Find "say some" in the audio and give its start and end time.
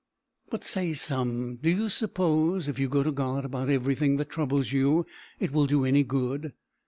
0.63-1.57